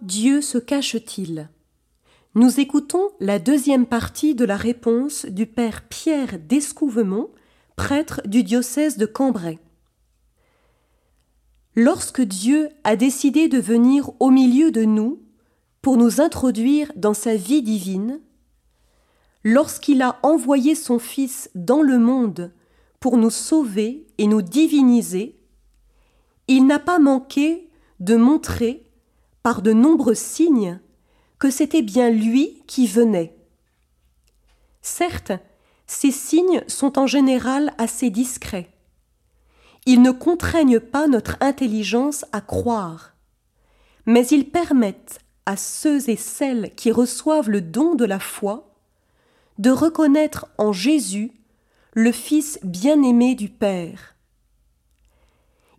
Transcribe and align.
Dieu 0.00 0.40
se 0.40 0.58
cache-t-il 0.58 1.48
Nous 2.34 2.58
écoutons 2.58 3.10
la 3.20 3.38
deuxième 3.38 3.86
partie 3.86 4.34
de 4.34 4.44
la 4.44 4.56
réponse 4.56 5.26
du 5.26 5.46
Père 5.46 5.82
Pierre 5.88 6.38
d'Escouvemont, 6.40 7.30
prêtre 7.76 8.22
du 8.24 8.42
diocèse 8.42 8.96
de 8.96 9.06
Cambrai. 9.06 9.60
Lorsque 11.76 12.22
Dieu 12.22 12.70
a 12.82 12.96
décidé 12.96 13.48
de 13.48 13.58
venir 13.58 14.10
au 14.20 14.30
milieu 14.30 14.72
de 14.72 14.84
nous 14.84 15.22
pour 15.80 15.96
nous 15.96 16.20
introduire 16.20 16.90
dans 16.96 17.14
sa 17.14 17.36
vie 17.36 17.62
divine, 17.62 18.20
lorsqu'il 19.44 20.02
a 20.02 20.18
envoyé 20.22 20.74
son 20.74 20.98
Fils 20.98 21.50
dans 21.54 21.82
le 21.82 21.98
monde 21.98 22.52
pour 22.98 23.16
nous 23.16 23.30
sauver 23.30 24.06
et 24.18 24.26
nous 24.26 24.42
diviniser, 24.42 25.38
il 26.48 26.66
n'a 26.66 26.80
pas 26.80 26.98
manqué 26.98 27.70
de 28.00 28.16
montrer 28.16 28.91
par 29.42 29.62
de 29.62 29.72
nombreux 29.72 30.14
signes 30.14 30.80
que 31.38 31.50
c'était 31.50 31.82
bien 31.82 32.10
lui 32.10 32.62
qui 32.66 32.86
venait. 32.86 33.36
Certes, 34.80 35.32
ces 35.86 36.10
signes 36.10 36.62
sont 36.68 36.98
en 36.98 37.06
général 37.06 37.72
assez 37.78 38.10
discrets. 38.10 38.70
Ils 39.86 40.02
ne 40.02 40.12
contraignent 40.12 40.80
pas 40.80 41.08
notre 41.08 41.36
intelligence 41.40 42.24
à 42.32 42.40
croire, 42.40 43.14
mais 44.06 44.26
ils 44.28 44.48
permettent 44.48 45.18
à 45.46 45.56
ceux 45.56 46.08
et 46.08 46.16
celles 46.16 46.72
qui 46.76 46.92
reçoivent 46.92 47.50
le 47.50 47.60
don 47.60 47.94
de 47.94 48.04
la 48.04 48.20
foi 48.20 48.72
de 49.58 49.70
reconnaître 49.70 50.46
en 50.58 50.72
Jésus 50.72 51.32
le 51.92 52.10
Fils 52.10 52.58
bien-aimé 52.62 53.34
du 53.34 53.48
Père. 53.48 54.11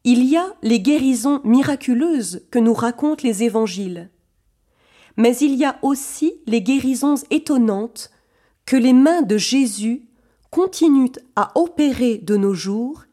Il 0.06 0.26
y 0.26 0.36
a 0.36 0.54
les 0.62 0.82
guérisons 0.82 1.40
miraculeuses 1.46 2.46
que 2.52 2.60
nous 2.60 2.74
racontent 2.74 3.24
les 3.24 3.44
évangiles. 3.44 4.10
Mais 5.16 5.38
il 5.38 5.56
y 5.56 5.64
a 5.64 5.80
aussi 5.82 6.34
les 6.46 6.62
guérisons 6.62 7.16
étonnantes 7.30 8.12
que 8.66 8.76
les 8.76 8.94
mains 8.94 9.22
de 9.22 9.38
Jésus 9.38 10.04
continuent 10.50 11.12
à 11.36 11.58
opérer 11.58 12.18
de 12.18 12.36
nos 12.36 12.54
jours 12.54 13.06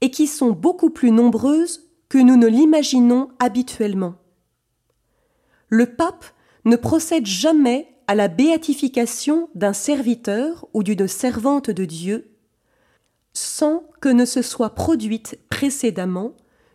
et 0.00 0.10
qui 0.10 0.26
sont 0.26 0.50
beaucoup 0.50 0.90
plus 0.90 1.12
nombreuses 1.12 1.88
que 2.08 2.18
nous 2.18 2.36
ne 2.36 2.48
l'imaginons 2.48 3.28
habituellement. 3.38 4.16
Le 5.68 5.86
pape 5.86 6.24
ne 6.64 6.76
procède 6.76 7.26
jamais 7.26 7.88
à 8.06 8.14
la 8.14 8.28
béatification 8.28 9.48
d'un 9.54 9.72
serviteur 9.72 10.66
ou 10.74 10.82
d'une 10.82 11.06
servante 11.06 11.70
de 11.70 11.84
Dieu 11.84 12.31
sans 13.34 13.84
que 14.00 14.08
ne 14.08 14.24
se 14.24 14.42
soit 14.42 14.74
produite 14.74 15.38
précédemment 15.48 16.32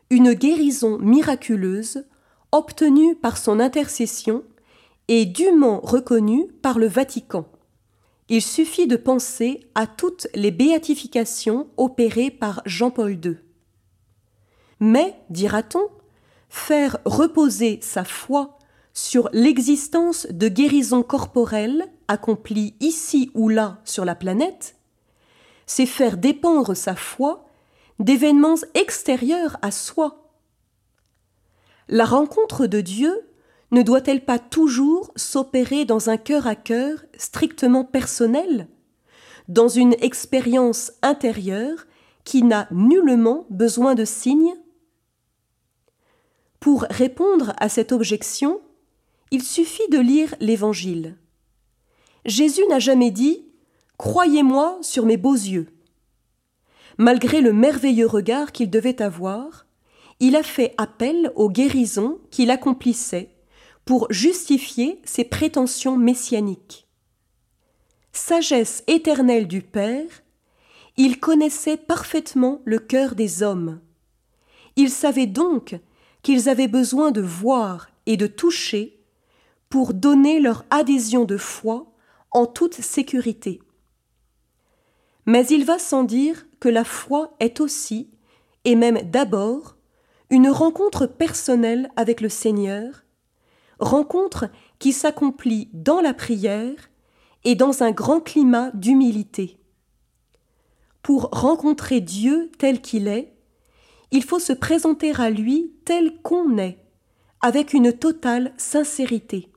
une 0.10 0.34
guérison 0.34 0.98
miraculeuse 1.00 2.06
obtenue 2.52 3.16
par 3.16 3.38
son 3.38 3.60
intercession 3.60 4.44
et 5.08 5.26
dûment 5.26 5.80
reconnue 5.82 6.48
par 6.62 6.80
le 6.80 6.88
Vatican. 6.88 7.46
Il 8.30 8.42
suffit 8.42 8.88
de 8.88 8.96
penser 8.98 9.70
à 9.76 9.88
toutes 9.88 10.28
les 10.36 10.52
béatifications 10.52 11.68
opérées 11.78 12.32
par 12.32 12.62
Jean-Paul 12.66 13.14
II. 13.24 13.38
Mais, 14.80 15.16
dira-t-on, 15.30 15.88
faire 16.50 16.98
reposer 17.06 17.80
sa 17.82 18.04
foi 18.04 18.58
sur 18.94 19.30
l'existence 19.32 20.28
de 20.30 20.48
guérisons 20.48 21.04
corporelles 21.04 21.86
accomplies 22.08 22.76
ici 22.80 23.32
ou 23.34 23.48
là 23.50 23.80
sur 23.86 24.06
la 24.06 24.16
planète 24.16 24.77
c'est 25.68 25.86
faire 25.86 26.18
dépendre 26.18 26.76
sa 26.76 26.96
foi 26.96 27.46
d'événements 28.00 28.56
extérieurs 28.74 29.58
à 29.62 29.72
soi. 29.72 30.32
La 31.90 32.06
rencontre 32.06 32.66
de 32.66 32.82
Dieu 32.82 33.28
ne 33.72 33.82
doit-elle 33.82 34.24
pas 34.24 34.40
toujours 34.40 35.12
s'opérer 35.16 35.86
dans 35.86 36.10
un 36.10 36.18
cœur 36.18 36.48
à 36.48 36.56
cœur 36.56 37.04
strictement 37.18 37.84
personnel, 37.84 38.68
dans 39.50 39.68
une 39.68 39.96
expérience 40.02 40.94
intérieure 41.02 41.86
qui 42.24 42.44
n'a 42.44 42.68
nullement 42.72 43.46
besoin 43.50 43.96
de 43.96 44.06
signes 44.06 44.56
Pour 46.60 46.86
répondre 46.90 47.54
à 47.58 47.70
cette 47.70 47.92
objection, 47.92 48.62
il 49.32 49.44
suffit 49.44 49.88
de 49.90 50.00
lire 50.00 50.36
l'Évangile. 50.40 51.18
Jésus 52.26 52.64
n'a 52.70 52.80
jamais 52.80 53.12
dit 53.12 53.47
Croyez-moi 53.98 54.78
sur 54.82 55.08
mes 55.08 55.18
beaux 55.18 55.34
yeux. 55.34 55.68
Malgré 57.00 57.42
le 57.42 57.52
merveilleux 57.52 58.06
regard 58.06 58.52
qu'il 58.52 58.70
devait 58.70 59.02
avoir, 59.02 59.66
il 60.20 60.36
a 60.36 60.44
fait 60.44 60.76
appel 60.78 61.32
aux 61.36 61.50
guérisons 61.50 62.20
qu'il 62.30 62.52
accomplissait 62.52 63.36
pour 63.86 64.08
justifier 64.12 65.02
ses 65.04 65.24
prétentions 65.24 65.98
messianiques. 65.98 66.88
Sagesse 68.12 68.84
éternelle 68.88 69.48
du 69.48 69.62
Père, 69.62 70.24
il 70.98 71.20
connaissait 71.20 71.78
parfaitement 71.78 72.62
le 72.66 72.80
cœur 72.80 73.16
des 73.16 73.42
hommes. 73.42 73.80
Il 74.76 74.92
savait 74.92 75.28
donc 75.28 75.76
qu'ils 76.22 76.50
avaient 76.50 76.68
besoin 76.68 77.12
de 77.12 77.22
voir 77.22 77.90
et 78.06 78.18
de 78.18 78.28
toucher 78.28 79.00
pour 79.70 79.94
donner 79.94 80.40
leur 80.40 80.66
adhésion 80.70 81.26
de 81.26 81.38
foi 81.38 81.92
en 82.32 82.46
toute 82.46 82.76
sécurité. 82.76 83.60
Mais 85.28 85.46
il 85.46 85.66
va 85.66 85.78
sans 85.78 86.04
dire 86.04 86.48
que 86.60 86.70
la 86.70 86.86
foi 86.86 87.36
est 87.40 87.60
aussi, 87.60 88.10
et 88.64 88.76
même 88.76 89.02
d'abord, 89.04 89.76
une 90.30 90.50
rencontre 90.50 91.06
personnelle 91.06 91.92
avec 91.98 92.22
le 92.22 92.30
Seigneur, 92.30 93.04
rencontre 93.80 94.50
qui 94.80 94.94
s'accomplit 94.94 95.70
dans 95.74 96.00
la 96.00 96.14
prière 96.14 96.90
et 97.44 97.56
dans 97.56 97.84
un 97.84 97.92
grand 97.92 98.22
climat 98.22 98.72
d'humilité. 98.74 99.60
Pour 101.04 101.30
rencontrer 101.32 102.02
Dieu 102.02 102.50
tel 102.58 102.82
qu'il 102.82 103.08
est, 103.08 103.34
il 104.12 104.24
faut 104.24 104.40
se 104.40 104.54
présenter 104.54 105.14
à 105.16 105.30
lui 105.30 105.74
tel 105.84 106.22
qu'on 106.22 106.58
est, 106.58 106.78
avec 107.42 107.74
une 107.74 107.92
totale 107.92 108.54
sincérité. 108.58 109.52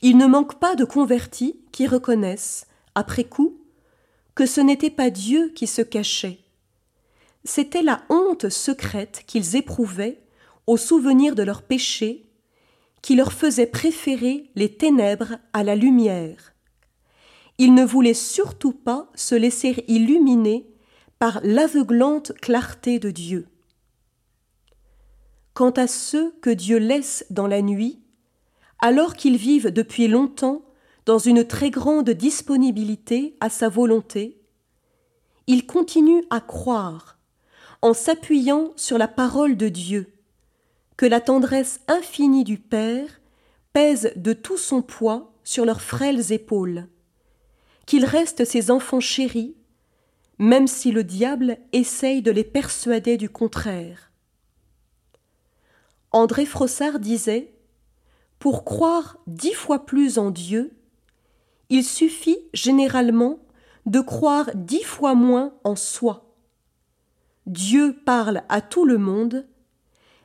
Il 0.00 0.16
ne 0.16 0.26
manque 0.26 0.58
pas 0.58 0.76
de 0.76 0.84
convertis 0.84 1.60
qui 1.72 1.86
reconnaissent, 1.86 2.66
après 2.94 3.24
coup, 3.24 3.59
que 4.34 4.46
ce 4.46 4.60
n'était 4.60 4.90
pas 4.90 5.10
Dieu 5.10 5.52
qui 5.54 5.66
se 5.66 5.82
cachait. 5.82 6.38
C'était 7.44 7.82
la 7.82 8.02
honte 8.08 8.48
secrète 8.48 9.22
qu'ils 9.26 9.56
éprouvaient 9.56 10.22
au 10.66 10.76
souvenir 10.76 11.34
de 11.34 11.42
leurs 11.42 11.62
péchés, 11.62 12.26
qui 13.02 13.16
leur 13.16 13.32
faisait 13.32 13.66
préférer 13.66 14.50
les 14.54 14.76
ténèbres 14.76 15.38
à 15.52 15.64
la 15.64 15.74
lumière. 15.74 16.54
Ils 17.58 17.74
ne 17.74 17.84
voulaient 17.84 18.14
surtout 18.14 18.72
pas 18.72 19.10
se 19.14 19.34
laisser 19.34 19.84
illuminer 19.88 20.66
par 21.18 21.40
l'aveuglante 21.42 22.32
clarté 22.40 22.98
de 22.98 23.10
Dieu. 23.10 23.48
Quant 25.54 25.70
à 25.70 25.86
ceux 25.86 26.32
que 26.40 26.50
Dieu 26.50 26.78
laisse 26.78 27.26
dans 27.30 27.46
la 27.46 27.60
nuit, 27.62 28.00
alors 28.78 29.14
qu'ils 29.14 29.36
vivent 29.36 29.70
depuis 29.70 30.08
longtemps 30.08 30.62
dans 31.06 31.18
une 31.18 31.44
très 31.44 31.70
grande 31.70 32.10
disponibilité 32.10 33.36
à 33.40 33.48
sa 33.48 33.68
volonté, 33.68 34.40
il 35.46 35.66
continue 35.66 36.24
à 36.30 36.40
croire, 36.40 37.18
en 37.82 37.94
s'appuyant 37.94 38.72
sur 38.76 38.98
la 38.98 39.08
parole 39.08 39.56
de 39.56 39.68
Dieu, 39.68 40.12
que 40.96 41.06
la 41.06 41.20
tendresse 41.20 41.80
infinie 41.88 42.44
du 42.44 42.58
Père 42.58 43.20
pèse 43.72 44.12
de 44.16 44.32
tout 44.32 44.58
son 44.58 44.82
poids 44.82 45.32
sur 45.44 45.64
leurs 45.64 45.80
frêles 45.80 46.32
épaules, 46.32 46.88
qu'ils 47.86 48.04
restent 48.04 48.44
ses 48.44 48.70
enfants 48.70 49.00
chéris, 49.00 49.56
même 50.38 50.66
si 50.66 50.92
le 50.92 51.04
diable 51.04 51.58
essaye 51.72 52.22
de 52.22 52.30
les 52.30 52.44
persuader 52.44 53.16
du 53.16 53.28
contraire. 53.28 54.10
André 56.12 56.46
Frossard 56.46 56.98
disait 56.98 57.54
Pour 58.38 58.64
croire 58.64 59.18
dix 59.26 59.54
fois 59.54 59.86
plus 59.86 60.18
en 60.18 60.30
Dieu, 60.30 60.72
il 61.70 61.84
suffit 61.84 62.38
généralement 62.52 63.38
de 63.86 64.00
croire 64.00 64.50
dix 64.54 64.82
fois 64.82 65.14
moins 65.14 65.54
en 65.64 65.76
soi. 65.76 66.34
Dieu 67.46 67.96
parle 68.04 68.42
à 68.48 68.60
tout 68.60 68.84
le 68.84 68.98
monde, 68.98 69.46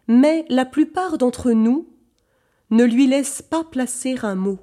mais 0.08 0.46
la 0.50 0.66
plupart 0.66 1.18
d'entre 1.18 1.52
nous 1.52 1.88
ne 2.72 2.84
lui 2.84 3.08
laissent 3.08 3.42
pas 3.42 3.64
placer 3.64 4.18
un 4.24 4.36
mot. 4.36 4.60